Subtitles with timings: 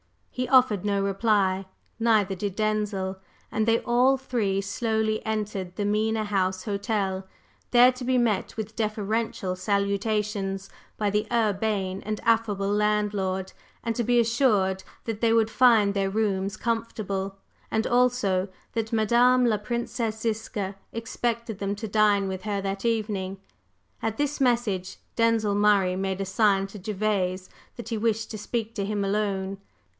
[0.31, 1.67] He offered no reply,
[1.99, 3.19] neither did Denzil,
[3.51, 7.27] and they all three slowly entered the Mena House Hotel,
[7.69, 13.53] there to be met with deferential salutations by the urbane and affable landlord,
[13.83, 17.37] and to be assured that they would find their rooms comfortable,
[17.69, 23.37] and also that "Madame la Princesse Ziska" expected them to dine with her that evening.
[24.01, 28.73] At this message, Denzil Murray made a sign to Gervase that he wished to speak
[28.75, 29.59] to him alone.